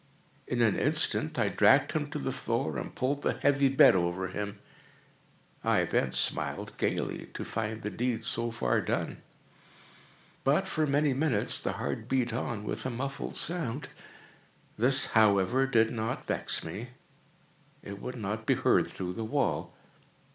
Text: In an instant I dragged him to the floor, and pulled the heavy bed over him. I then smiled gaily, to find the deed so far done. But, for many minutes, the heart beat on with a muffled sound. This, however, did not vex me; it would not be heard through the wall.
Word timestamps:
In 0.47 0.63
an 0.63 0.75
instant 0.75 1.37
I 1.37 1.49
dragged 1.49 1.91
him 1.91 2.09
to 2.09 2.17
the 2.17 2.31
floor, 2.31 2.77
and 2.79 2.95
pulled 2.95 3.21
the 3.21 3.37
heavy 3.37 3.69
bed 3.69 3.95
over 3.95 4.29
him. 4.29 4.57
I 5.63 5.83
then 5.83 6.11
smiled 6.11 6.73
gaily, 6.77 7.27
to 7.35 7.45
find 7.45 7.83
the 7.83 7.91
deed 7.91 8.23
so 8.25 8.49
far 8.49 8.81
done. 8.81 9.21
But, 10.43 10.67
for 10.67 10.87
many 10.87 11.13
minutes, 11.13 11.59
the 11.59 11.73
heart 11.73 12.09
beat 12.09 12.33
on 12.33 12.63
with 12.63 12.83
a 12.87 12.89
muffled 12.89 13.35
sound. 13.35 13.89
This, 14.75 15.05
however, 15.05 15.67
did 15.67 15.91
not 15.91 16.25
vex 16.25 16.63
me; 16.63 16.87
it 17.83 18.01
would 18.01 18.15
not 18.15 18.47
be 18.47 18.55
heard 18.55 18.87
through 18.87 19.13
the 19.13 19.23
wall. 19.23 19.71